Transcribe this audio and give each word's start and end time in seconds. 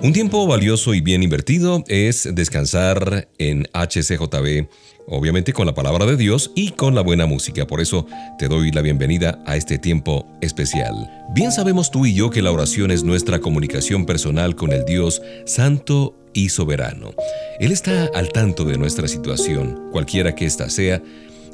Un 0.00 0.12
tiempo 0.12 0.46
valioso 0.46 0.94
y 0.94 1.00
bien 1.00 1.24
invertido 1.24 1.82
es 1.88 2.28
descansar 2.32 3.28
en 3.38 3.66
HCJB, 3.72 4.68
obviamente 5.08 5.52
con 5.52 5.66
la 5.66 5.74
palabra 5.74 6.06
de 6.06 6.16
Dios 6.16 6.52
y 6.54 6.70
con 6.70 6.94
la 6.94 7.00
buena 7.00 7.26
música. 7.26 7.66
Por 7.66 7.80
eso 7.80 8.06
te 8.38 8.46
doy 8.46 8.70
la 8.70 8.80
bienvenida 8.80 9.42
a 9.44 9.56
este 9.56 9.76
tiempo 9.76 10.24
especial. 10.40 10.94
Bien 11.34 11.50
sabemos 11.50 11.90
tú 11.90 12.06
y 12.06 12.14
yo 12.14 12.30
que 12.30 12.42
la 12.42 12.52
oración 12.52 12.92
es 12.92 13.02
nuestra 13.02 13.40
comunicación 13.40 14.06
personal 14.06 14.54
con 14.54 14.72
el 14.72 14.84
Dios 14.84 15.20
Santo 15.46 16.14
y 16.32 16.50
Soberano. 16.50 17.12
Él 17.58 17.72
está 17.72 18.08
al 18.14 18.28
tanto 18.28 18.64
de 18.64 18.78
nuestra 18.78 19.08
situación, 19.08 19.88
cualquiera 19.90 20.32
que 20.36 20.46
ésta 20.46 20.70
sea, 20.70 21.02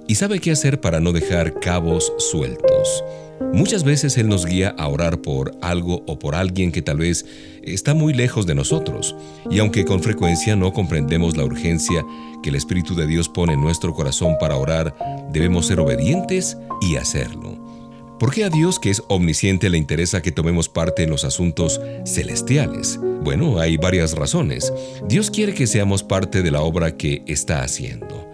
y 0.07 0.17
sabe 0.17 0.39
qué 0.39 0.51
hacer 0.51 0.83
para 0.83 1.01
no 1.01 1.13
dejar 1.13 1.61
cabos 1.61 2.13
sueltos. 2.19 3.03
Muchas 3.53 3.85
veces 3.85 4.17
Él 4.19 4.29
nos 4.29 4.47
guía 4.47 4.75
a 4.79 4.89
orar 4.89 5.21
por 5.21 5.57
algo 5.61 6.03
o 6.07 6.19
por 6.19 6.35
alguien 6.35 6.73
que 6.73 6.83
tal 6.83 6.99
vez 6.99 7.27
está 7.63 7.95
muy 7.95 8.13
lejos 8.13 8.47
de 8.47 8.55
nosotros, 8.55 9.17
y 9.51 9.59
aunque 9.59 9.85
con 9.85 10.03
frecuencia 10.03 10.57
no 10.57 10.73
comprendemos 10.73 11.37
la 11.37 11.45
urgencia 11.45 12.05
que 12.43 12.51
el 12.51 12.57
Espíritu 12.57 12.95
de 12.95 13.07
Dios 13.07 13.29
pone 13.29 13.55
en 13.55 13.61
nuestro 13.61 13.95
corazón 13.95 14.37
para 14.39 14.57
orar, 14.57 14.95
debemos 15.33 15.67
ser 15.67 15.81
obedientes 15.81 16.57
y 16.81 16.97
hacerlo. 16.97 17.65
¿Por 18.19 18.33
qué 18.33 18.45
a 18.45 18.51
Dios, 18.51 18.79
que 18.79 18.91
es 18.91 19.03
omnisciente, 19.09 19.69
le 19.69 19.77
interesa 19.77 20.23
que 20.23 20.31
tomemos 20.31 20.69
parte 20.69 21.03
en 21.03 21.11
los 21.11 21.25
asuntos 21.25 21.81
celestiales? 22.07 22.99
Bueno, 23.23 23.59
hay 23.59 23.77
varias 23.77 24.15
razones. 24.15 24.73
Dios 25.09 25.31
quiere 25.31 25.53
que 25.53 25.67
seamos 25.67 26.03
parte 26.03 26.43
de 26.43 26.51
la 26.51 26.63
obra 26.63 26.97
que 26.97 27.25
está 27.27 27.63
haciendo. 27.63 28.27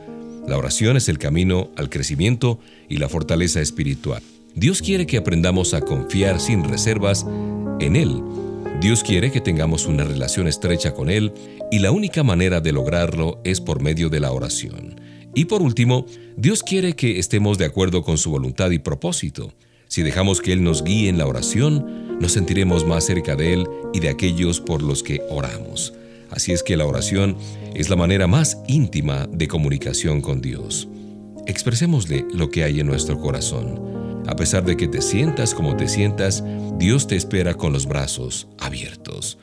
La 0.46 0.58
oración 0.58 0.96
es 0.96 1.08
el 1.08 1.18
camino 1.18 1.70
al 1.76 1.88
crecimiento 1.88 2.58
y 2.88 2.98
la 2.98 3.08
fortaleza 3.08 3.60
espiritual. 3.60 4.22
Dios 4.54 4.82
quiere 4.82 5.06
que 5.06 5.16
aprendamos 5.16 5.74
a 5.74 5.80
confiar 5.80 6.40
sin 6.40 6.64
reservas 6.64 7.24
en 7.80 7.96
Él. 7.96 8.22
Dios 8.80 9.02
quiere 9.02 9.30
que 9.30 9.40
tengamos 9.40 9.86
una 9.86 10.04
relación 10.04 10.48
estrecha 10.48 10.92
con 10.92 11.08
Él 11.08 11.32
y 11.70 11.78
la 11.78 11.92
única 11.92 12.22
manera 12.22 12.60
de 12.60 12.72
lograrlo 12.72 13.40
es 13.44 13.60
por 13.60 13.80
medio 13.80 14.08
de 14.08 14.20
la 14.20 14.32
oración. 14.32 15.00
Y 15.34 15.44
por 15.44 15.62
último, 15.62 16.06
Dios 16.36 16.62
quiere 16.62 16.94
que 16.94 17.18
estemos 17.18 17.58
de 17.58 17.66
acuerdo 17.66 18.02
con 18.02 18.18
su 18.18 18.30
voluntad 18.30 18.70
y 18.70 18.78
propósito. 18.78 19.52
Si 19.86 20.02
dejamos 20.02 20.40
que 20.40 20.52
Él 20.52 20.64
nos 20.64 20.82
guíe 20.82 21.08
en 21.08 21.18
la 21.18 21.26
oración, 21.26 22.18
nos 22.20 22.32
sentiremos 22.32 22.84
más 22.84 23.04
cerca 23.04 23.36
de 23.36 23.54
Él 23.54 23.68
y 23.92 24.00
de 24.00 24.08
aquellos 24.08 24.60
por 24.60 24.82
los 24.82 25.02
que 25.02 25.22
oramos. 25.30 25.94
Así 26.30 26.52
es 26.52 26.62
que 26.62 26.76
la 26.76 26.86
oración 26.86 27.36
es 27.74 27.88
la 27.88 27.96
manera 27.96 28.26
más 28.26 28.58
íntima 28.66 29.28
de 29.30 29.46
comunicación 29.46 30.20
con 30.20 30.40
Dios. 30.40 30.88
Expresémosle 31.46 32.24
lo 32.32 32.50
que 32.50 32.64
hay 32.64 32.80
en 32.80 32.86
nuestro 32.86 33.20
corazón. 33.20 34.09
A 34.26 34.36
pesar 34.36 34.64
de 34.64 34.76
que 34.76 34.88
te 34.88 35.02
sientas 35.02 35.54
como 35.54 35.76
te 35.76 35.88
sientas, 35.88 36.44
Dios 36.78 37.06
te 37.06 37.16
espera 37.16 37.54
con 37.54 37.72
los 37.72 37.86
brazos 37.86 38.48
abiertos. 38.58 39.38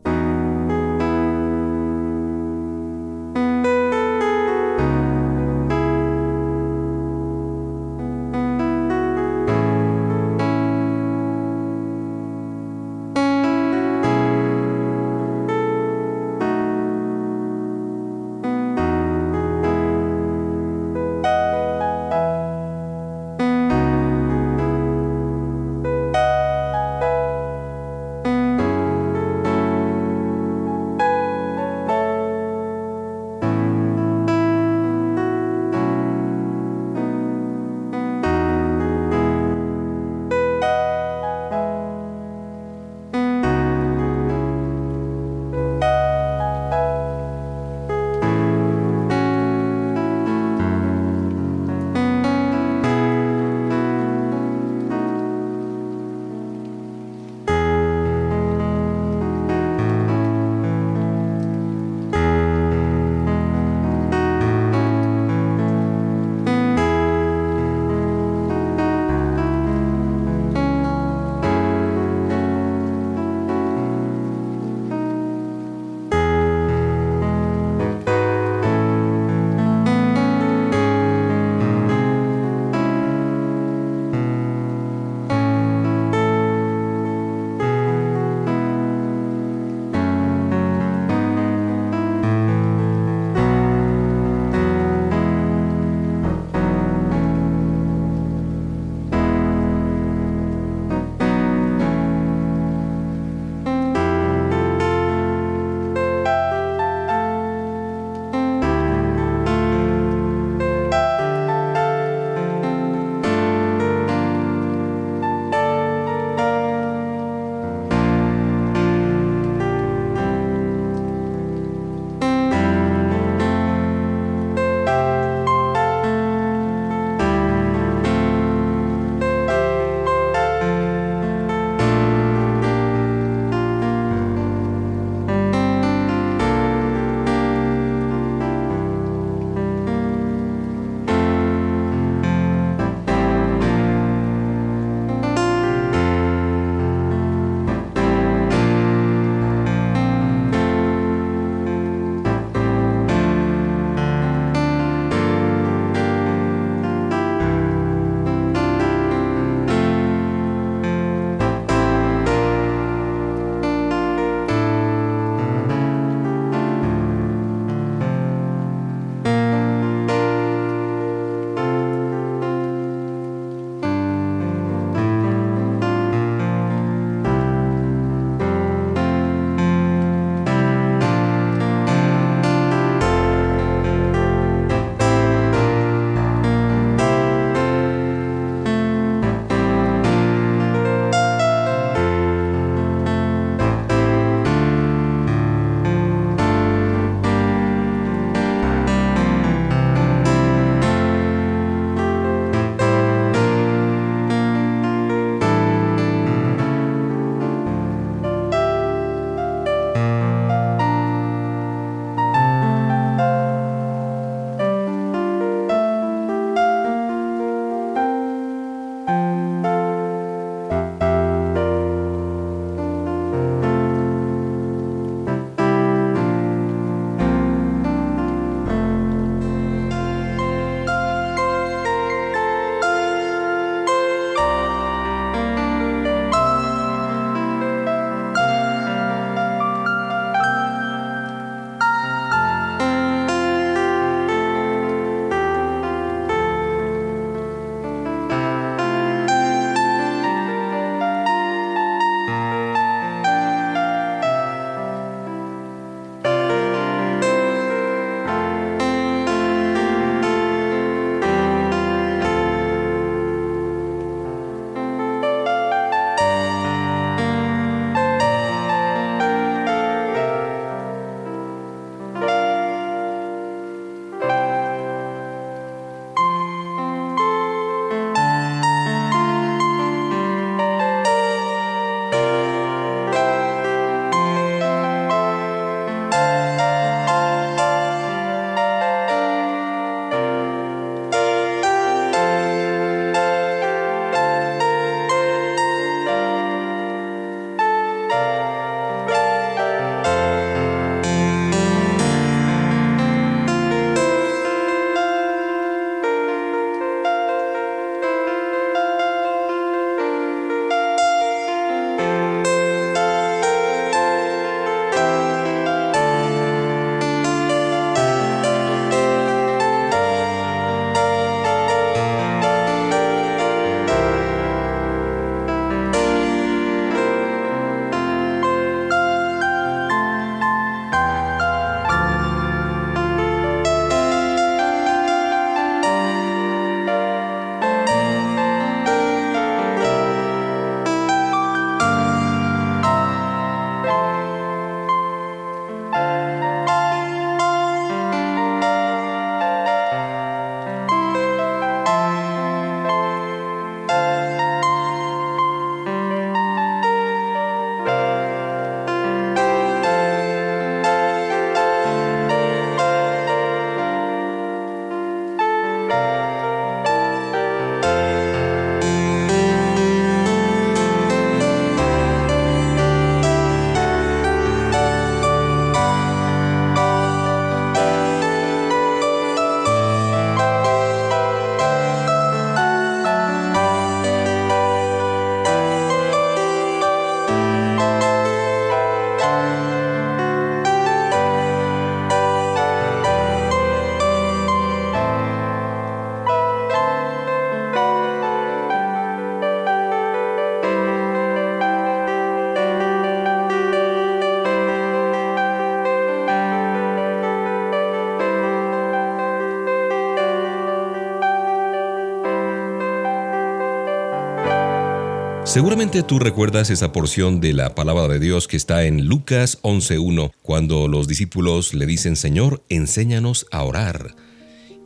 Seguramente 415.57 416.03
tú 416.03 416.19
recuerdas 416.19 416.69
esa 416.69 416.91
porción 416.91 417.41
de 417.41 417.51
la 417.51 417.73
palabra 417.73 418.07
de 418.07 418.19
Dios 418.19 418.47
que 418.47 418.55
está 418.55 418.83
en 418.83 419.07
Lucas 419.07 419.57
11.1, 419.63 420.31
cuando 420.43 420.87
los 420.87 421.07
discípulos 421.07 421.73
le 421.73 421.87
dicen, 421.87 422.15
Señor, 422.15 422.63
enséñanos 422.69 423.47
a 423.49 423.63
orar. 423.63 424.13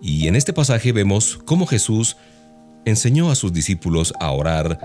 Y 0.02 0.30
en 0.30 0.38
este 0.38 0.54
pasaje 0.54 0.94
vemos 0.94 1.42
cómo 1.44 1.66
Jesús 1.68 2.16
enseñó 2.86 3.32
a 3.32 3.36
sus 3.36 3.52
discípulos 3.52 4.14
a 4.22 4.32
orar 4.32 4.80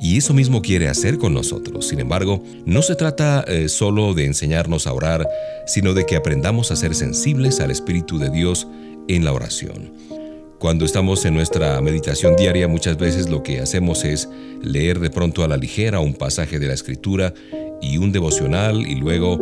y 0.00 0.16
eso 0.16 0.32
mismo 0.32 0.62
quiere 0.62 0.88
hacer 0.88 1.18
con 1.18 1.34
nosotros. 1.34 1.86
Sin 1.86 2.00
embargo, 2.00 2.42
no 2.64 2.80
se 2.80 2.94
trata 2.94 3.44
eh, 3.46 3.68
solo 3.68 4.14
de 4.14 4.24
enseñarnos 4.24 4.86
a 4.86 4.94
orar, 4.94 5.28
sino 5.66 5.92
de 5.92 6.06
que 6.06 6.16
aprendamos 6.16 6.70
a 6.70 6.76
ser 6.76 6.94
sensibles 6.94 7.60
al 7.60 7.70
Espíritu 7.70 8.18
de 8.18 8.30
Dios 8.30 8.66
en 9.06 9.26
la 9.26 9.34
oración. 9.34 10.15
Cuando 10.58 10.86
estamos 10.86 11.24
en 11.26 11.34
nuestra 11.34 11.78
meditación 11.82 12.34
diaria, 12.34 12.66
muchas 12.66 12.96
veces 12.96 13.28
lo 13.28 13.42
que 13.42 13.60
hacemos 13.60 14.04
es 14.04 14.28
leer 14.62 15.00
de 15.00 15.10
pronto 15.10 15.44
a 15.44 15.48
la 15.48 15.58
ligera 15.58 16.00
un 16.00 16.14
pasaje 16.14 16.58
de 16.58 16.66
la 16.66 16.72
Escritura 16.72 17.34
y 17.82 17.98
un 17.98 18.10
devocional 18.10 18.86
y 18.86 18.94
luego 18.94 19.38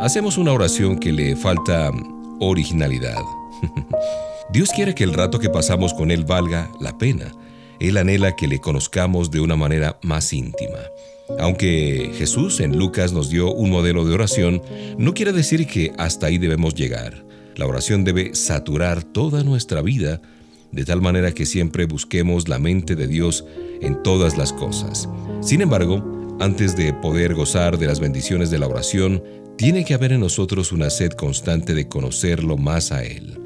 hacemos 0.00 0.38
una 0.38 0.52
oración 0.52 0.98
que 0.98 1.12
le 1.12 1.36
falta 1.36 1.90
originalidad. 2.40 3.20
Dios 4.52 4.70
quiere 4.74 4.94
que 4.94 5.04
el 5.04 5.12
rato 5.12 5.38
que 5.38 5.50
pasamos 5.50 5.92
con 5.92 6.10
Él 6.10 6.24
valga 6.24 6.70
la 6.80 6.96
pena. 6.96 7.30
Él 7.78 7.98
anhela 7.98 8.34
que 8.34 8.48
le 8.48 8.58
conozcamos 8.58 9.30
de 9.30 9.40
una 9.40 9.56
manera 9.56 9.98
más 10.02 10.32
íntima. 10.32 10.78
Aunque 11.38 12.12
Jesús 12.16 12.60
en 12.60 12.78
Lucas 12.78 13.12
nos 13.12 13.28
dio 13.28 13.52
un 13.52 13.70
modelo 13.70 14.06
de 14.06 14.14
oración, 14.14 14.62
no 14.96 15.12
quiere 15.12 15.32
decir 15.32 15.66
que 15.66 15.92
hasta 15.98 16.26
ahí 16.28 16.38
debemos 16.38 16.74
llegar. 16.74 17.24
La 17.56 17.66
oración 17.66 18.02
debe 18.04 18.34
saturar 18.34 19.04
toda 19.04 19.44
nuestra 19.44 19.82
vida, 19.82 20.20
de 20.74 20.84
tal 20.84 21.00
manera 21.00 21.32
que 21.32 21.46
siempre 21.46 21.86
busquemos 21.86 22.48
la 22.48 22.58
mente 22.58 22.96
de 22.96 23.06
Dios 23.06 23.44
en 23.80 24.02
todas 24.02 24.36
las 24.36 24.52
cosas. 24.52 25.08
Sin 25.40 25.60
embargo, 25.60 26.36
antes 26.40 26.76
de 26.76 26.92
poder 26.92 27.34
gozar 27.34 27.78
de 27.78 27.86
las 27.86 28.00
bendiciones 28.00 28.50
de 28.50 28.58
la 28.58 28.66
oración, 28.66 29.22
tiene 29.56 29.84
que 29.84 29.94
haber 29.94 30.12
en 30.12 30.20
nosotros 30.20 30.72
una 30.72 30.90
sed 30.90 31.12
constante 31.12 31.74
de 31.74 31.88
conocerlo 31.88 32.56
más 32.56 32.90
a 32.90 33.04
Él. 33.04 33.38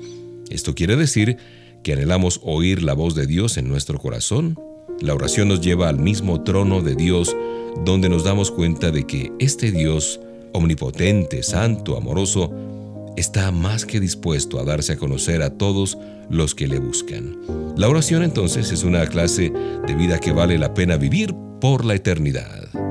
Esto 0.49 0.75
quiere 0.75 0.97
decir 0.97 1.37
que 1.83 1.93
anhelamos 1.93 2.41
oír 2.43 2.83
la 2.83 2.95
voz 2.95 3.15
de 3.15 3.27
Dios 3.27 3.59
en 3.59 3.69
nuestro 3.69 3.99
corazón, 3.99 4.59
la 5.01 5.15
oración 5.15 5.49
nos 5.49 5.61
lleva 5.61 5.89
al 5.89 5.99
mismo 5.99 6.43
trono 6.43 6.83
de 6.83 6.97
Dios 6.97 7.37
donde 7.85 8.09
nos 8.09 8.25
damos 8.25 8.51
cuenta 8.51 8.91
de 8.91 9.07
que 9.07 9.31
este 9.39 9.71
Dios, 9.71 10.19
omnipotente, 10.53 11.43
santo, 11.43 11.97
amoroso, 11.97 12.53
está 13.17 13.53
más 13.53 13.85
que 13.85 14.01
dispuesto 14.01 14.59
a 14.59 14.65
darse 14.65 14.95
a 14.95 14.97
conocer 14.97 15.43
a 15.43 15.51
todos 15.51 15.99
los 16.31 16.55
que 16.55 16.69
le 16.69 16.79
buscan. 16.79 17.37
La 17.77 17.89
oración 17.89 18.23
entonces 18.23 18.73
es 18.73 18.85
una 18.85 19.07
clase 19.07 19.53
de 19.87 19.95
vida 19.95 20.19
que 20.19 20.33
vale 20.33 20.59
la 20.59 20.75
pena 20.75 20.97
vivir 20.97 21.35
por 21.61 21.85
la 21.85 21.95
eternidad. 21.95 22.88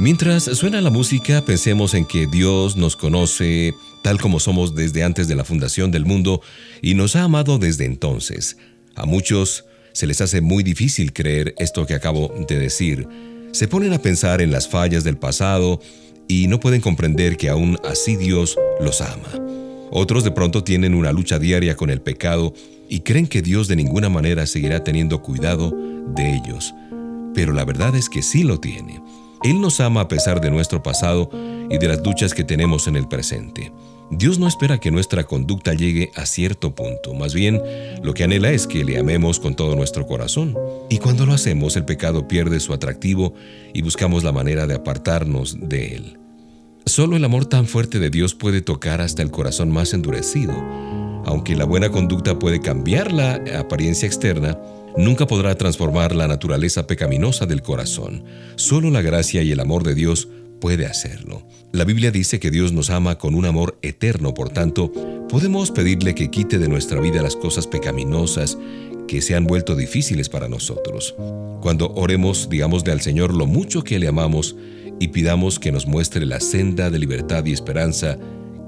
Mientras 0.00 0.44
suena 0.44 0.80
la 0.80 0.88
música, 0.88 1.44
pensemos 1.44 1.92
en 1.92 2.06
que 2.06 2.26
Dios 2.26 2.74
nos 2.74 2.96
conoce 2.96 3.74
tal 4.02 4.18
como 4.18 4.40
somos 4.40 4.74
desde 4.74 5.04
antes 5.04 5.28
de 5.28 5.34
la 5.34 5.44
fundación 5.44 5.90
del 5.90 6.06
mundo 6.06 6.40
y 6.80 6.94
nos 6.94 7.16
ha 7.16 7.24
amado 7.24 7.58
desde 7.58 7.84
entonces. 7.84 8.56
A 8.94 9.04
muchos 9.04 9.66
se 9.92 10.06
les 10.06 10.22
hace 10.22 10.40
muy 10.40 10.62
difícil 10.62 11.12
creer 11.12 11.54
esto 11.58 11.84
que 11.84 11.92
acabo 11.92 12.32
de 12.48 12.58
decir. 12.58 13.06
Se 13.52 13.68
ponen 13.68 13.92
a 13.92 13.98
pensar 13.98 14.40
en 14.40 14.50
las 14.50 14.68
fallas 14.68 15.04
del 15.04 15.18
pasado 15.18 15.82
y 16.26 16.46
no 16.46 16.60
pueden 16.60 16.80
comprender 16.80 17.36
que 17.36 17.50
aún 17.50 17.76
así 17.84 18.16
Dios 18.16 18.56
los 18.80 19.02
ama. 19.02 19.28
Otros 19.90 20.24
de 20.24 20.30
pronto 20.30 20.64
tienen 20.64 20.94
una 20.94 21.12
lucha 21.12 21.38
diaria 21.38 21.76
con 21.76 21.90
el 21.90 22.00
pecado 22.00 22.54
y 22.88 23.00
creen 23.00 23.26
que 23.26 23.42
Dios 23.42 23.68
de 23.68 23.76
ninguna 23.76 24.08
manera 24.08 24.46
seguirá 24.46 24.82
teniendo 24.82 25.20
cuidado 25.20 25.70
de 26.16 26.36
ellos. 26.36 26.72
Pero 27.34 27.52
la 27.52 27.66
verdad 27.66 27.94
es 27.96 28.08
que 28.08 28.22
sí 28.22 28.44
lo 28.44 28.60
tiene. 28.60 28.98
Él 29.42 29.60
nos 29.60 29.80
ama 29.80 30.02
a 30.02 30.08
pesar 30.08 30.40
de 30.40 30.50
nuestro 30.50 30.82
pasado 30.82 31.30
y 31.70 31.78
de 31.78 31.88
las 31.88 32.04
luchas 32.04 32.34
que 32.34 32.44
tenemos 32.44 32.86
en 32.86 32.96
el 32.96 33.08
presente. 33.08 33.72
Dios 34.10 34.38
no 34.38 34.46
espera 34.46 34.78
que 34.78 34.90
nuestra 34.90 35.24
conducta 35.24 35.72
llegue 35.72 36.10
a 36.14 36.26
cierto 36.26 36.74
punto, 36.74 37.14
más 37.14 37.32
bien 37.32 37.62
lo 38.02 38.12
que 38.12 38.24
anhela 38.24 38.50
es 38.50 38.66
que 38.66 38.84
le 38.84 38.98
amemos 38.98 39.38
con 39.40 39.54
todo 39.54 39.76
nuestro 39.76 40.06
corazón. 40.06 40.56
Y 40.90 40.98
cuando 40.98 41.24
lo 41.24 41.32
hacemos, 41.32 41.76
el 41.76 41.84
pecado 41.84 42.28
pierde 42.28 42.60
su 42.60 42.74
atractivo 42.74 43.34
y 43.72 43.82
buscamos 43.82 44.24
la 44.24 44.32
manera 44.32 44.66
de 44.66 44.74
apartarnos 44.74 45.56
de 45.60 45.94
él. 45.94 46.18
Solo 46.84 47.16
el 47.16 47.24
amor 47.24 47.46
tan 47.46 47.66
fuerte 47.66 47.98
de 47.98 48.10
Dios 48.10 48.34
puede 48.34 48.62
tocar 48.62 49.00
hasta 49.00 49.22
el 49.22 49.30
corazón 49.30 49.70
más 49.70 49.94
endurecido. 49.94 50.52
Aunque 51.24 51.54
la 51.54 51.64
buena 51.64 51.90
conducta 51.90 52.38
puede 52.38 52.60
cambiar 52.60 53.12
la 53.12 53.40
apariencia 53.58 54.06
externa, 54.06 54.58
nunca 54.96 55.26
podrá 55.26 55.54
transformar 55.56 56.14
la 56.14 56.28
naturaleza 56.28 56.86
pecaminosa 56.86 57.46
del 57.46 57.62
corazón. 57.62 58.24
Solo 58.56 58.90
la 58.90 59.02
gracia 59.02 59.42
y 59.42 59.52
el 59.52 59.60
amor 59.60 59.84
de 59.84 59.94
Dios 59.94 60.28
puede 60.60 60.86
hacerlo. 60.86 61.46
La 61.72 61.84
Biblia 61.84 62.10
dice 62.10 62.38
que 62.38 62.50
Dios 62.50 62.72
nos 62.72 62.90
ama 62.90 63.18
con 63.18 63.34
un 63.34 63.46
amor 63.46 63.78
eterno, 63.82 64.34
por 64.34 64.50
tanto, 64.50 64.92
podemos 65.28 65.70
pedirle 65.70 66.14
que 66.14 66.30
quite 66.30 66.58
de 66.58 66.68
nuestra 66.68 67.00
vida 67.00 67.22
las 67.22 67.36
cosas 67.36 67.66
pecaminosas 67.66 68.58
que 69.08 69.22
se 69.22 69.34
han 69.34 69.46
vuelto 69.46 69.74
difíciles 69.74 70.28
para 70.28 70.48
nosotros. 70.48 71.14
Cuando 71.60 71.92
oremos, 71.94 72.48
digamosle 72.48 72.92
al 72.92 73.00
Señor 73.00 73.34
lo 73.34 73.46
mucho 73.46 73.82
que 73.82 73.98
le 73.98 74.08
amamos 74.08 74.56
y 75.00 75.08
pidamos 75.08 75.58
que 75.58 75.72
nos 75.72 75.86
muestre 75.86 76.26
la 76.26 76.40
senda 76.40 76.90
de 76.90 76.98
libertad 76.98 77.44
y 77.46 77.52
esperanza 77.52 78.18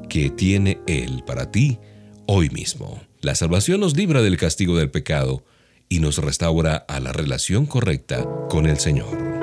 que 0.08 0.30
tiene 0.30 0.80
Él 0.86 1.22
para 1.26 1.50
ti 1.50 1.78
hoy 2.26 2.48
mismo. 2.50 3.00
La 3.20 3.34
salvación 3.34 3.80
nos 3.80 3.96
libra 3.96 4.22
del 4.22 4.36
castigo 4.36 4.76
del 4.76 4.90
pecado 4.90 5.44
y 5.88 6.00
nos 6.00 6.18
restaura 6.18 6.76
a 6.76 7.00
la 7.00 7.12
relación 7.12 7.66
correcta 7.66 8.26
con 8.48 8.66
el 8.66 8.78
Señor. 8.78 9.41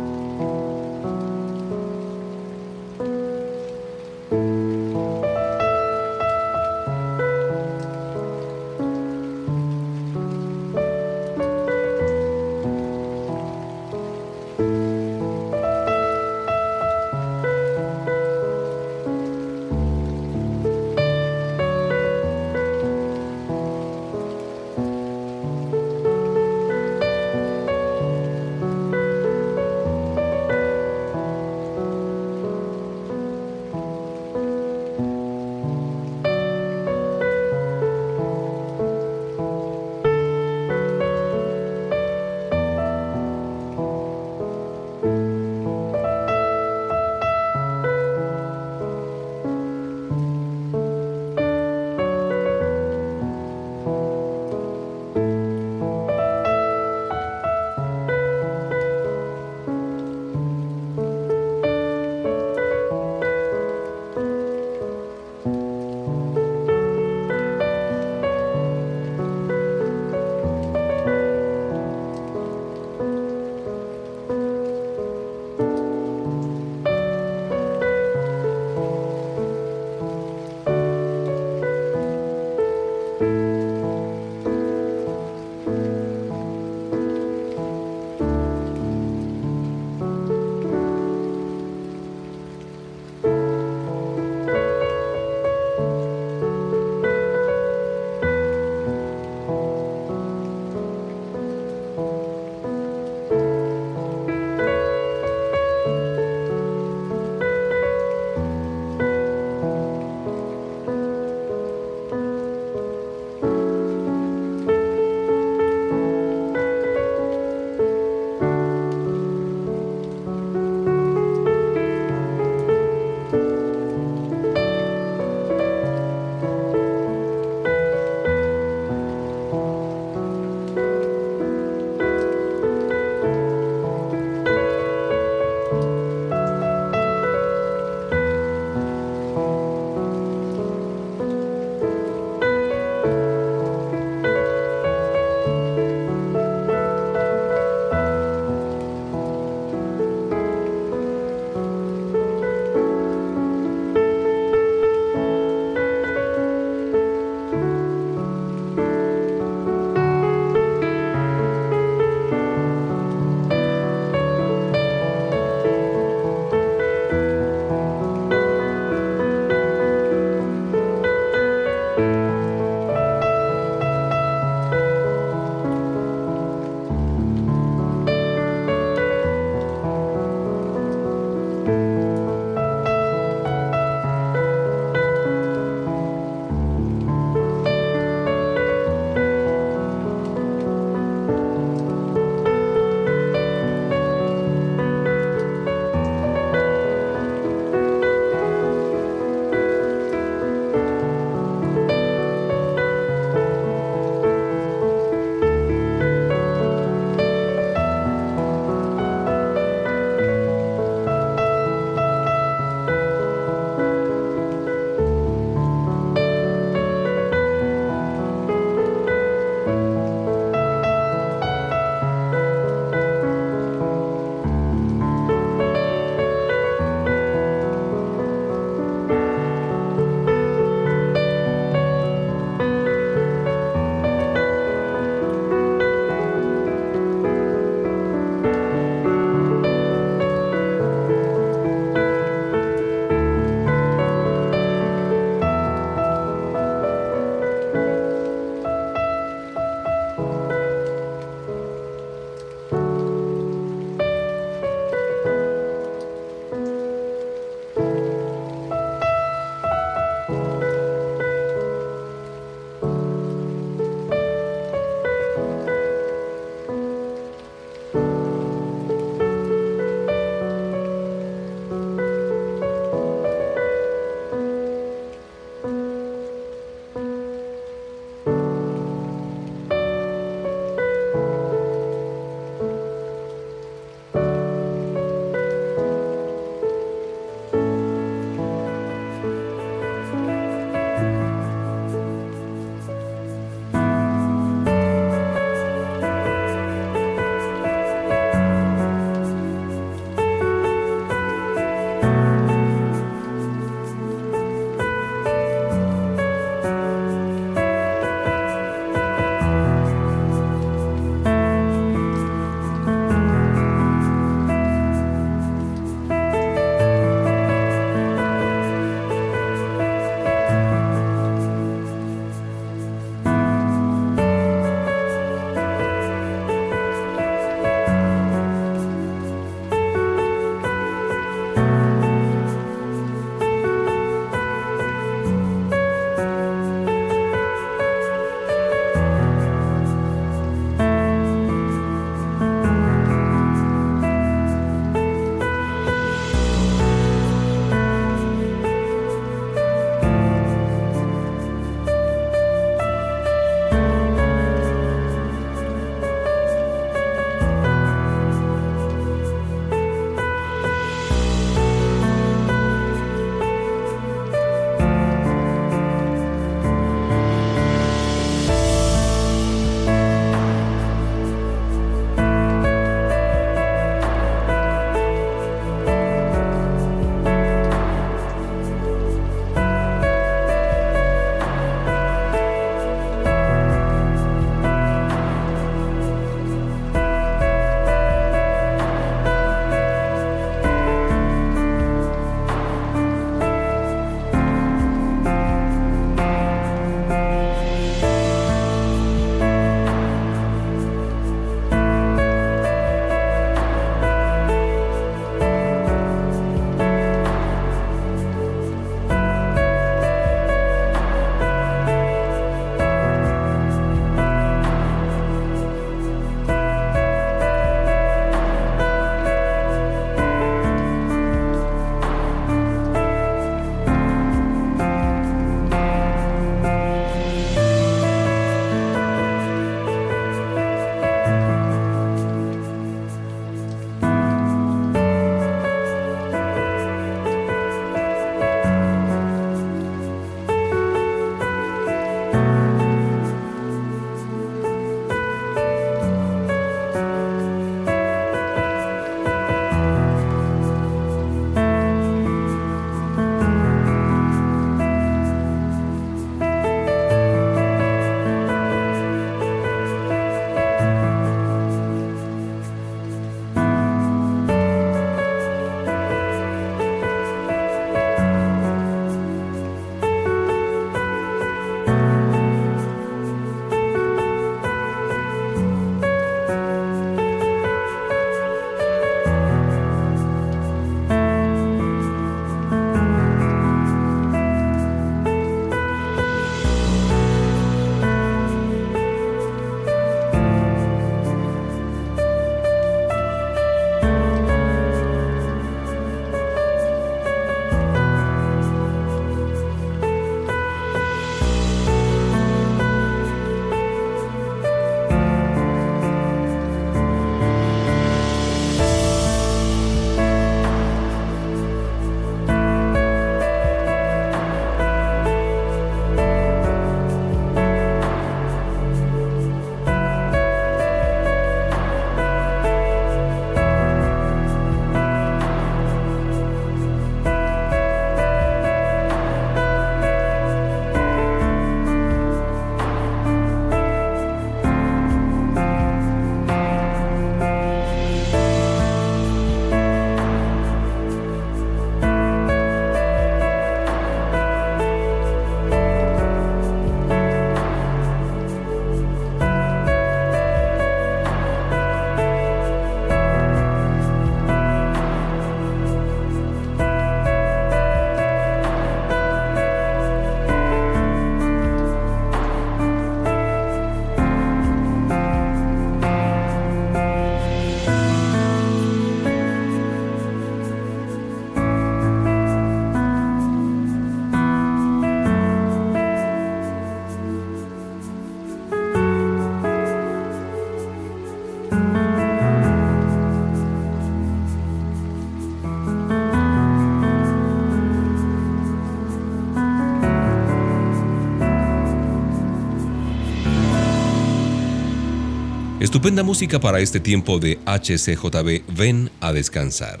Estupenda 595.86 596.24
música 596.24 596.58
para 596.58 596.80
este 596.80 596.98
tiempo 596.98 597.38
de 597.38 597.60
HCJB, 597.64 598.76
ven 598.76 599.08
a 599.20 599.32
descansar. 599.32 600.00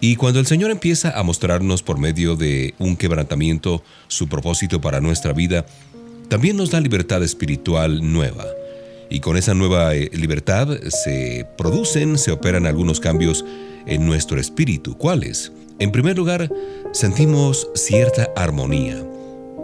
Y 0.00 0.16
cuando 0.16 0.40
el 0.40 0.46
Señor 0.46 0.70
empieza 0.70 1.10
a 1.10 1.22
mostrarnos 1.22 1.82
por 1.82 1.98
medio 1.98 2.36
de 2.36 2.72
un 2.78 2.96
quebrantamiento 2.96 3.82
su 4.08 4.28
propósito 4.28 4.80
para 4.80 5.02
nuestra 5.02 5.34
vida, 5.34 5.66
también 6.30 6.56
nos 6.56 6.70
da 6.70 6.80
libertad 6.80 7.22
espiritual 7.22 8.00
nueva. 8.14 8.46
Y 9.10 9.20
con 9.20 9.36
esa 9.36 9.52
nueva 9.52 9.94
eh, 9.94 10.08
libertad 10.14 10.68
se 10.88 11.46
producen, 11.58 12.16
se 12.16 12.32
operan 12.32 12.64
algunos 12.64 12.98
cambios 12.98 13.44
en 13.84 14.06
nuestro 14.06 14.40
espíritu. 14.40 14.96
¿Cuáles? 14.96 15.52
En 15.78 15.92
primer 15.92 16.16
lugar, 16.16 16.50
sentimos 16.94 17.68
cierta 17.74 18.30
armonía. 18.36 19.04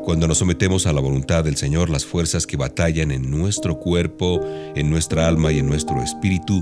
Cuando 0.04 0.26
nos 0.26 0.38
sometemos 0.38 0.86
a 0.86 0.92
la 0.92 1.00
voluntad 1.00 1.44
del 1.44 1.56
Señor, 1.56 1.88
las 1.88 2.04
fuerzas 2.04 2.46
que 2.46 2.56
batallan 2.56 3.12
en 3.12 3.30
nuestro 3.30 3.78
cuerpo, 3.78 4.40
en 4.74 4.90
nuestra 4.90 5.28
alma 5.28 5.52
y 5.52 5.60
en 5.60 5.68
nuestro 5.68 6.02
espíritu 6.02 6.60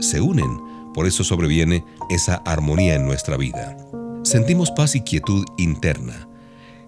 se 0.00 0.20
unen. 0.20 0.50
Por 0.92 1.06
eso 1.06 1.22
sobreviene 1.22 1.84
esa 2.10 2.36
armonía 2.44 2.96
en 2.96 3.06
nuestra 3.06 3.36
vida. 3.36 3.76
Sentimos 4.24 4.72
paz 4.72 4.96
y 4.96 5.02
quietud 5.02 5.44
interna. 5.56 6.28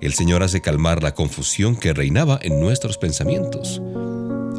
El 0.00 0.12
Señor 0.12 0.42
hace 0.42 0.60
calmar 0.60 1.04
la 1.04 1.14
confusión 1.14 1.76
que 1.76 1.92
reinaba 1.92 2.40
en 2.42 2.58
nuestros 2.58 2.98
pensamientos. 2.98 3.80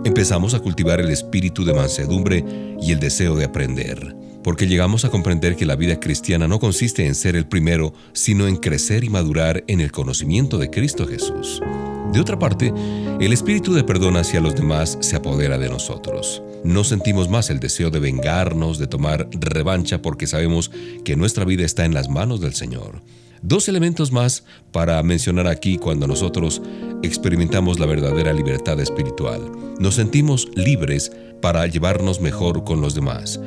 Empezamos 0.06 0.54
a 0.54 0.60
cultivar 0.60 1.02
el 1.02 1.10
espíritu 1.10 1.66
de 1.66 1.74
mansedumbre 1.74 2.46
y 2.82 2.94
el 2.94 3.02
deseo 3.02 3.36
de 3.36 3.46
aprender 3.46 4.16
porque 4.44 4.68
llegamos 4.68 5.06
a 5.06 5.10
comprender 5.10 5.56
que 5.56 5.66
la 5.66 5.76
vida 5.76 6.00
cristiana 6.00 6.48
no 6.48 6.60
consiste 6.60 7.08
en 7.08 7.16
ser 7.16 7.36
el 7.36 7.48
primero, 7.48 7.94
sino 8.14 8.48
en 8.48 8.58
crecer 8.58 9.04
y 9.04 9.10
madurar 9.10 9.64
en 9.68 9.80
el 9.80 9.92
conocimiento 9.92 10.58
de 10.58 10.70
Cristo 10.70 11.08
Jesús. 11.08 11.62
De 12.12 12.20
otra 12.20 12.38
parte, 12.38 12.72
el 13.20 13.34
espíritu 13.34 13.74
de 13.74 13.84
perdón 13.84 14.18
hacia 14.18 14.42
los 14.42 14.54
demás 14.54 14.98
se 15.02 15.16
apodera 15.16 15.58
de 15.58 15.70
nosotros. 15.70 16.44
No 16.64 16.84
sentimos 16.84 17.30
más 17.30 17.50
el 17.50 17.60
deseo 17.60 17.90
de 17.90 18.00
vengarnos, 18.00 18.78
de 18.78 18.88
tomar 18.88 19.30
revancha, 19.34 20.02
porque 20.02 20.28
sabemos 20.28 20.70
que 21.04 21.16
nuestra 21.16 21.46
vida 21.46 21.66
está 21.66 21.86
en 21.86 21.94
las 21.94 22.10
manos 22.10 22.40
del 22.40 22.54
Señor. 22.54 23.02
Dos 23.42 23.68
elementos 23.68 24.12
más 24.12 24.46
para 24.72 25.02
mencionar 25.04 25.48
aquí 25.48 25.78
cuando 25.78 26.08
nosotros 26.08 26.62
experimentamos 27.02 27.80
la 27.80 27.86
verdadera 27.86 28.32
libertad 28.32 28.80
espiritual. 28.80 29.42
Nos 29.80 29.96
sentimos 29.96 30.48
libres 30.56 31.12
para 31.42 31.66
llevarnos 31.68 32.22
mejor 32.22 32.64
con 32.64 32.80
los 32.80 32.96
demás 32.96 33.40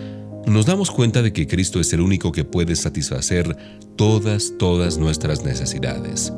nos 0.47 0.67
damos 0.67 0.91
cuenta 0.91 1.23
de 1.23 1.33
que 1.33 1.47
Cristo 1.47 1.81
es 1.81 1.93
el 1.93 2.01
único 2.01 2.33
que 2.33 2.45
puede 2.45 2.77
satisfacer 2.77 3.57
todas, 3.97 4.53
todas 4.59 4.99
nuestras 4.99 5.45
necesidades. 5.45 6.33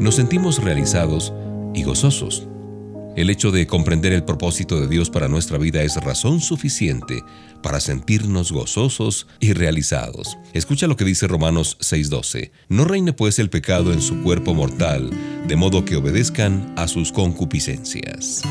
Nos 0.00 0.16
sentimos 0.16 0.62
realizados 0.62 1.32
y 1.74 1.84
gozosos. 1.84 2.48
El 3.14 3.28
hecho 3.28 3.50
de 3.50 3.66
comprender 3.66 4.12
el 4.12 4.24
propósito 4.24 4.80
de 4.80 4.88
Dios 4.88 5.10
para 5.10 5.28
nuestra 5.28 5.58
vida 5.58 5.82
es 5.82 5.96
razón 5.96 6.40
suficiente 6.40 7.22
para 7.62 7.78
sentirnos 7.78 8.50
gozosos 8.50 9.26
y 9.38 9.52
realizados. 9.52 10.38
Escucha 10.54 10.86
lo 10.86 10.96
que 10.96 11.04
dice 11.04 11.28
Romanos 11.28 11.76
6:12. 11.80 12.52
No 12.68 12.84
reine 12.84 13.12
pues 13.12 13.38
el 13.38 13.50
pecado 13.50 13.92
en 13.92 14.00
su 14.00 14.22
cuerpo 14.22 14.54
mortal, 14.54 15.10
de 15.46 15.56
modo 15.56 15.84
que 15.84 15.96
obedezcan 15.96 16.72
a 16.76 16.88
sus 16.88 17.12
concupiscencias. 17.12 18.42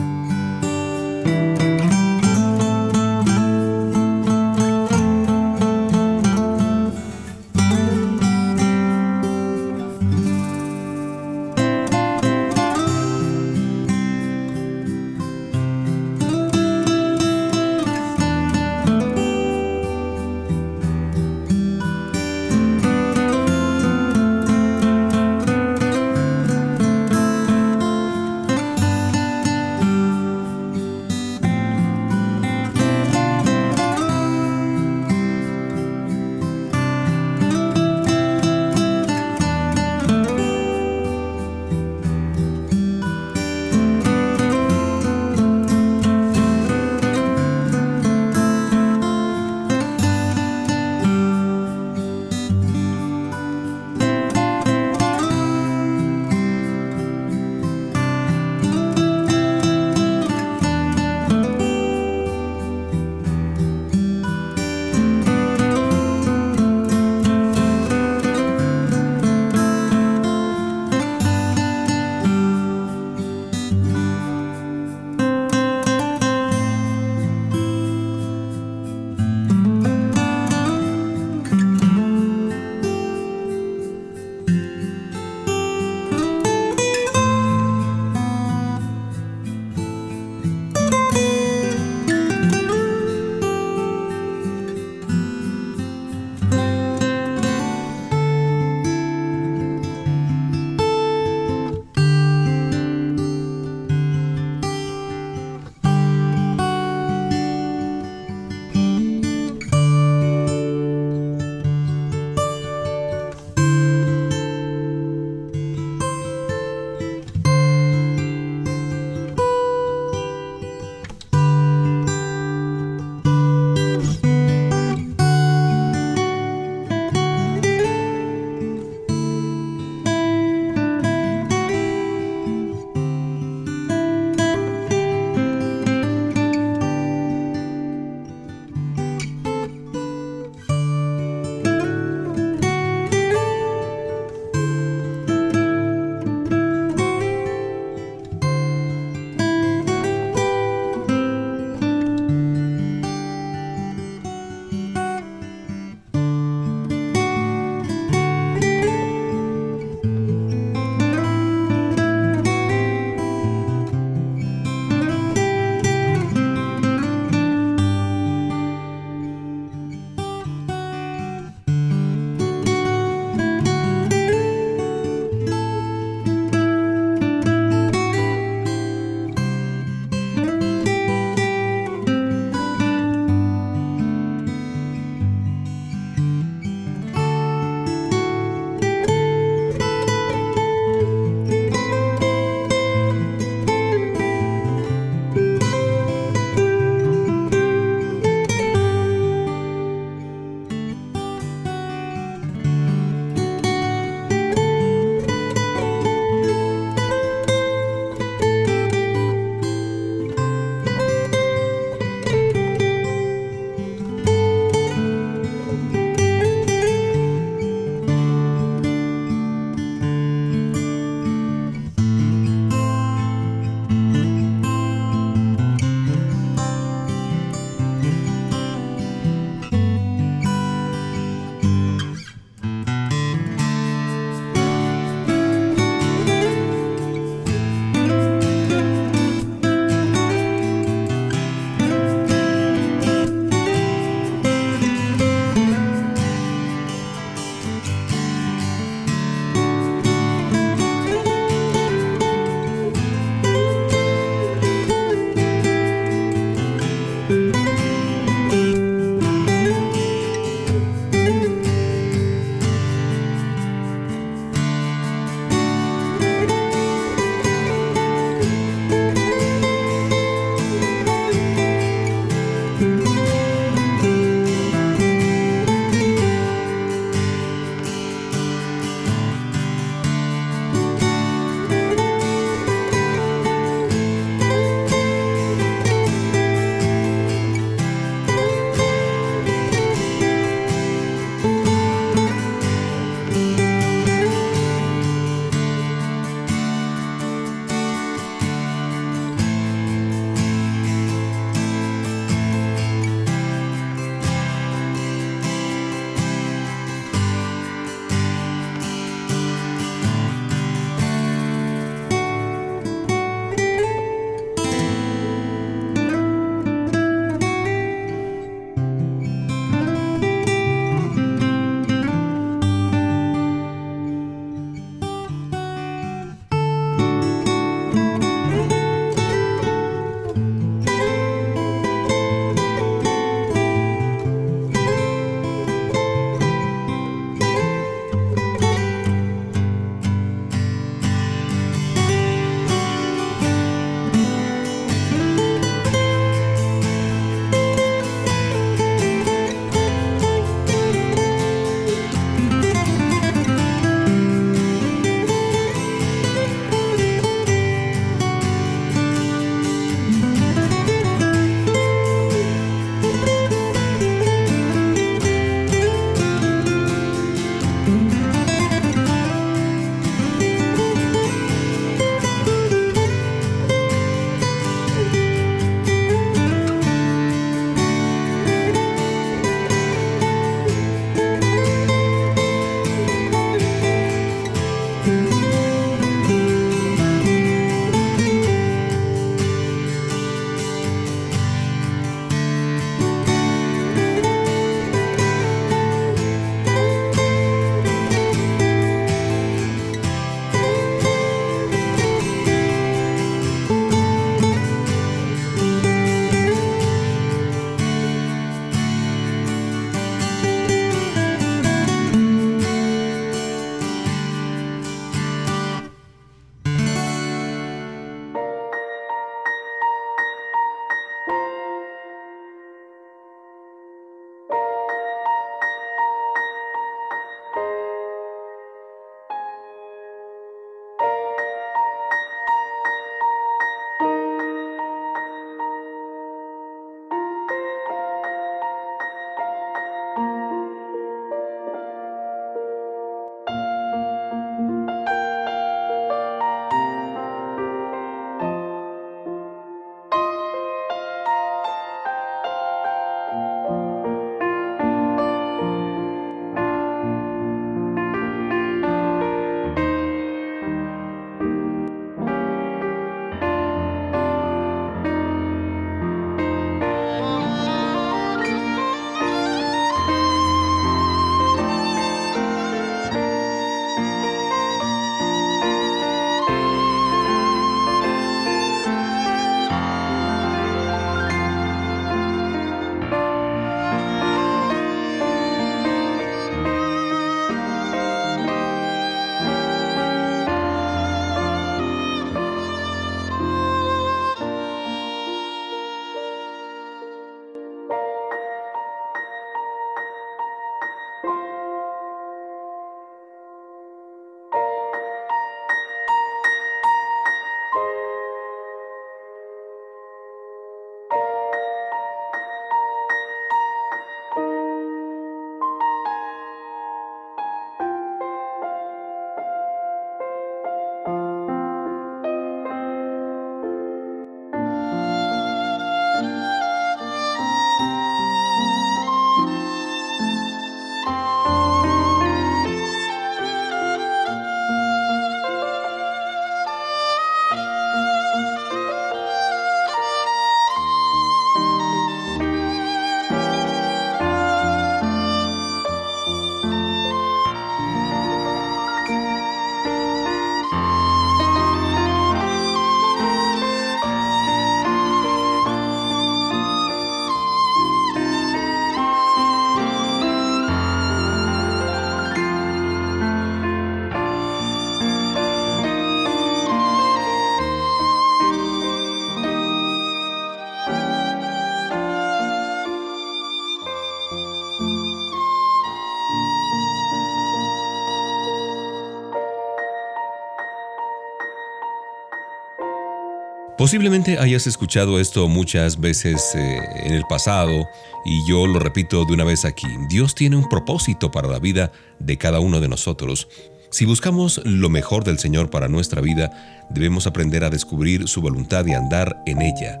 Posiblemente 583.78 584.38
hayas 584.38 584.66
escuchado 584.66 585.20
esto 585.20 585.48
muchas 585.48 586.00
veces 586.00 586.54
eh, 586.54 586.80
en 587.04 587.12
el 587.12 587.24
pasado 587.28 587.86
y 588.24 588.48
yo 588.48 588.66
lo 588.66 588.78
repito 588.78 589.26
de 589.26 589.34
una 589.34 589.44
vez 589.44 589.66
aquí. 589.66 589.86
Dios 590.08 590.34
tiene 590.34 590.56
un 590.56 590.66
propósito 590.66 591.30
para 591.30 591.46
la 591.46 591.58
vida 591.58 591.92
de 592.18 592.38
cada 592.38 592.58
uno 592.58 592.80
de 592.80 592.88
nosotros. 592.88 593.48
Si 593.90 594.06
buscamos 594.06 594.62
lo 594.64 594.88
mejor 594.88 595.24
del 595.24 595.38
Señor 595.38 595.68
para 595.68 595.88
nuestra 595.88 596.22
vida, 596.22 596.86
debemos 596.88 597.26
aprender 597.26 597.64
a 597.64 597.70
descubrir 597.70 598.28
su 598.28 598.40
voluntad 598.40 598.86
y 598.86 598.94
andar 598.94 599.42
en 599.44 599.60
ella. 599.60 600.00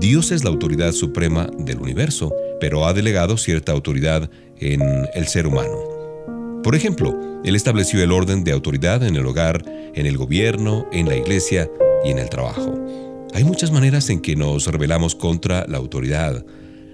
Dios 0.00 0.32
es 0.32 0.42
la 0.42 0.50
autoridad 0.50 0.90
suprema 0.90 1.48
del 1.58 1.78
universo, 1.78 2.34
pero 2.60 2.86
ha 2.86 2.92
delegado 2.92 3.36
cierta 3.36 3.70
autoridad 3.70 4.28
en 4.58 4.82
el 5.14 5.28
ser 5.28 5.46
humano. 5.46 5.78
Por 6.64 6.74
ejemplo, 6.74 7.16
Él 7.44 7.54
estableció 7.54 8.02
el 8.02 8.10
orden 8.10 8.42
de 8.42 8.50
autoridad 8.50 9.04
en 9.04 9.14
el 9.14 9.26
hogar, 9.26 9.64
en 9.94 10.06
el 10.06 10.16
gobierno, 10.16 10.88
en 10.90 11.08
la 11.08 11.14
iglesia 11.14 11.70
y 12.04 12.10
en 12.10 12.18
el 12.18 12.28
trabajo. 12.28 13.11
Hay 13.34 13.44
muchas 13.44 13.70
maneras 13.70 14.10
en 14.10 14.20
que 14.20 14.36
nos 14.36 14.66
rebelamos 14.66 15.14
contra 15.14 15.66
la 15.66 15.78
autoridad, 15.78 16.44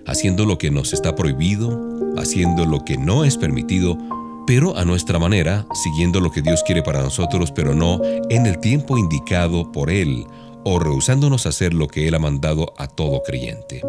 haciendo 0.07 0.47
lo 0.47 0.57
que 0.57 0.71
nos 0.71 0.93
está 0.93 1.17
prohibido, 1.17 1.77
haciendo 2.17 2.65
lo 2.65 2.85
que 2.85 2.97
no 2.97 3.25
es 3.25 3.37
permitido, 3.37 3.99
pero 4.47 4.77
a 4.77 4.85
nuestra 4.85 5.19
manera, 5.19 5.67
siguiendo 5.75 6.21
lo 6.21 6.31
que 6.31 6.41
Dios 6.41 6.63
quiere 6.65 6.83
para 6.83 7.03
nosotros, 7.03 7.51
pero 7.51 7.75
no 7.75 8.01
en 8.31 8.47
el 8.47 8.61
tiempo 8.61 8.97
indicado 8.97 9.73
por 9.73 9.91
Él, 9.91 10.25
o 10.65 10.79
rehusándonos 10.79 11.45
a 11.45 11.49
hacer 11.49 11.75
lo 11.75 11.89
que 11.89 12.07
Él 12.07 12.15
ha 12.15 12.21
mandado 12.21 12.73
a 12.79 12.87
todo 12.87 13.23
creyente. 13.25 13.83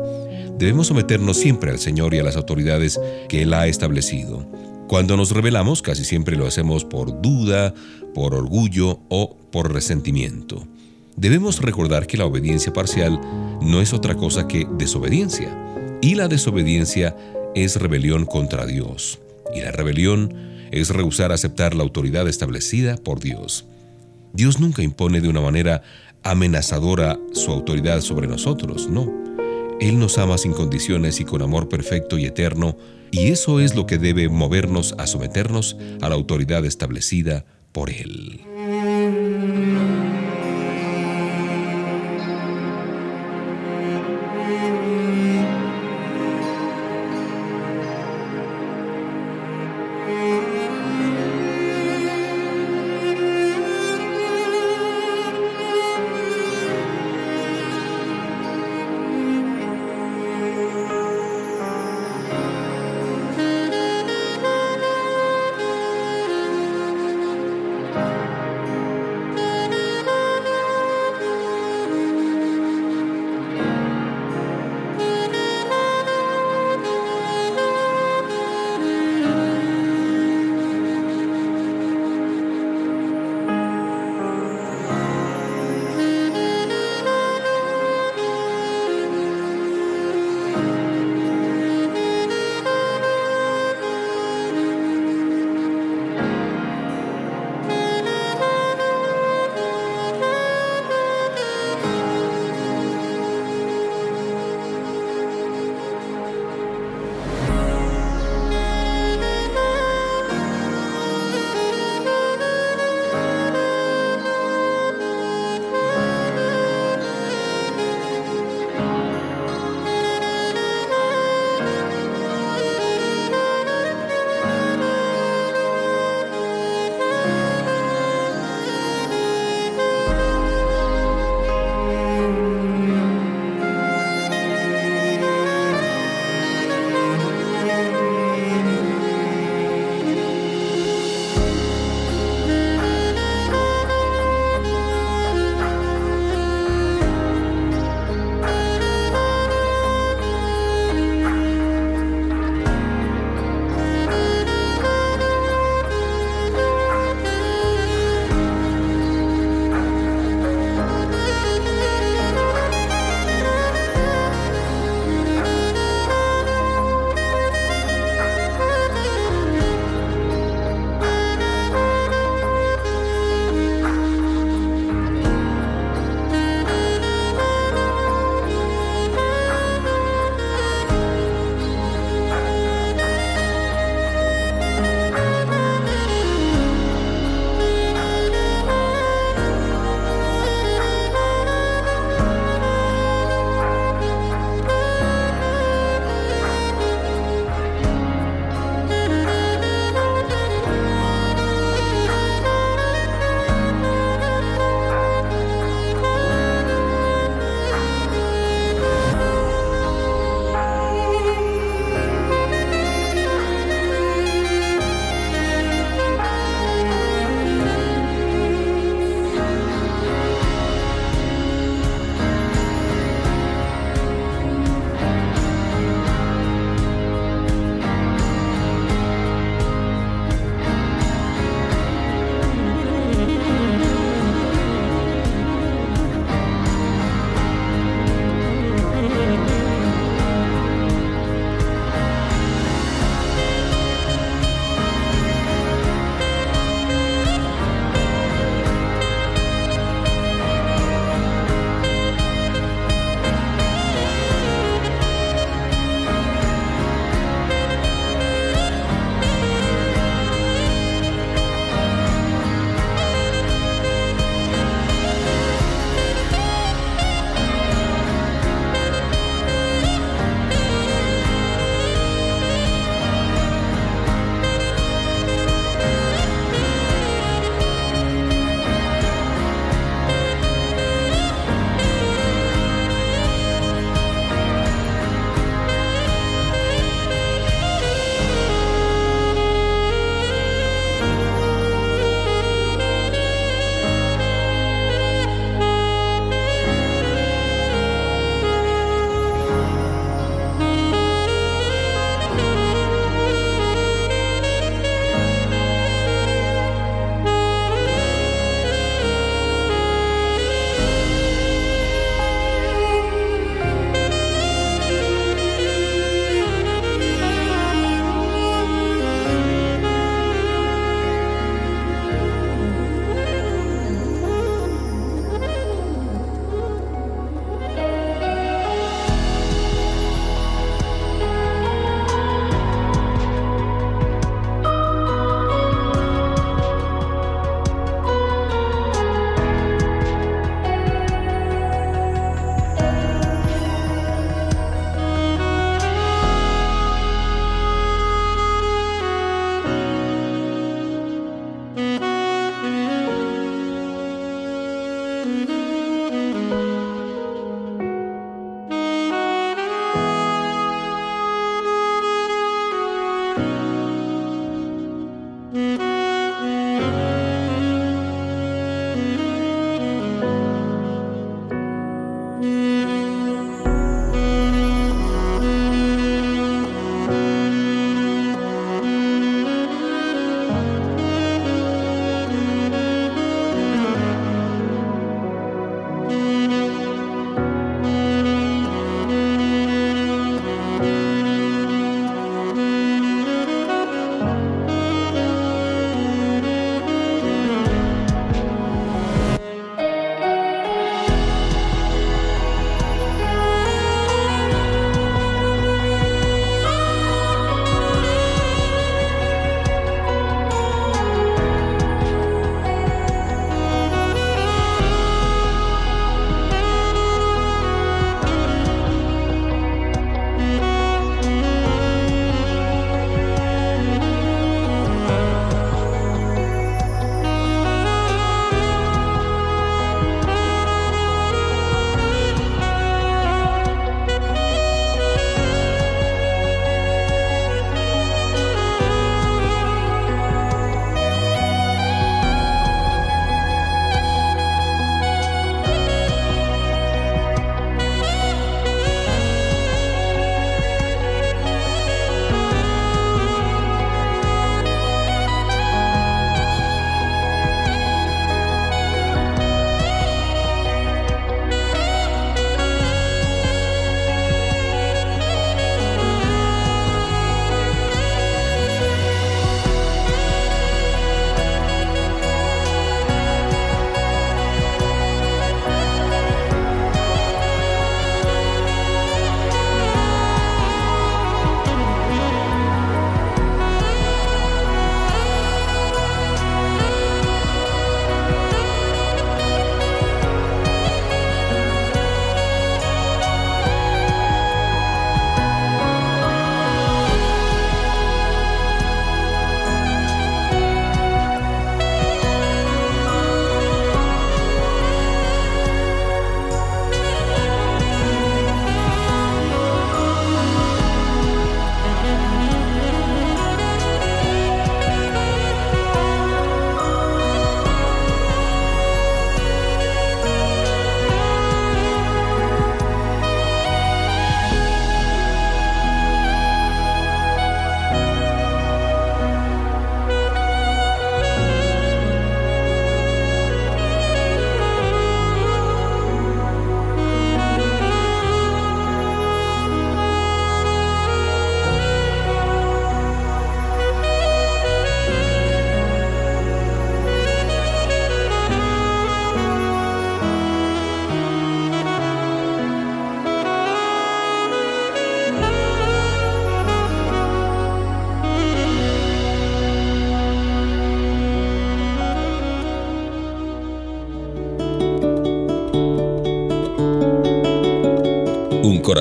Debemos 0.57 0.87
someternos 0.87 1.37
siempre 1.37 1.69
al 1.69 1.79
Señor 1.79 2.15
y 2.15 2.19
a 2.19 2.23
las 2.23 2.35
autoridades 2.35 2.99
que 3.27 3.43
Él 3.43 3.53
ha 3.53 3.67
establecido. 3.67 4.43
Cuando 4.87 5.15
nos 5.15 5.31
rebelamos, 5.31 5.83
casi 5.83 6.03
siempre 6.03 6.35
lo 6.35 6.47
hacemos 6.47 6.83
por 6.83 7.21
duda, 7.21 7.75
por 8.15 8.33
orgullo 8.33 9.01
o 9.09 9.37
por 9.51 9.71
resentimiento. 9.71 10.65
Debemos 11.19 11.61
recordar 11.61 12.07
que 12.07 12.15
la 12.15 12.25
obediencia 12.25 12.71
parcial 12.71 13.19
no 13.61 13.81
es 13.81 13.91
otra 13.91 14.15
cosa 14.15 14.47
que 14.47 14.65
desobediencia, 14.77 15.49
y 16.01 16.15
la 16.15 16.29
desobediencia 16.29 17.13
es 17.55 17.75
rebelión 17.75 18.25
contra 18.25 18.65
Dios, 18.65 19.19
y 19.53 19.59
la 19.59 19.71
rebelión 19.71 20.33
es 20.71 20.91
rehusar 20.91 21.33
aceptar 21.33 21.75
la 21.75 21.83
autoridad 21.83 22.25
establecida 22.29 22.95
por 22.95 23.19
Dios. 23.19 23.65
Dios 24.31 24.61
nunca 24.61 24.81
impone 24.81 25.19
de 25.19 25.27
una 25.27 25.41
manera 25.41 25.81
amenazadora 26.23 27.19
su 27.33 27.51
autoridad 27.51 27.99
sobre 27.99 28.27
nosotros, 28.27 28.87
no. 28.87 29.11
Él 29.81 29.99
nos 29.99 30.17
ama 30.19 30.37
sin 30.37 30.53
condiciones 30.53 31.19
y 31.19 31.25
con 31.25 31.41
amor 31.41 31.67
perfecto 31.67 32.17
y 32.17 32.27
eterno, 32.27 32.77
y 33.11 33.27
eso 33.27 33.59
es 33.59 33.75
lo 33.75 33.85
que 33.87 33.97
debe 33.97 34.29
movernos 34.29 34.95
a 34.97 35.05
someternos 35.05 35.75
a 35.99 36.07
la 36.07 36.15
autoridad 36.15 36.63
establecida 36.63 37.43
por 37.73 37.89
Él. 37.89 38.48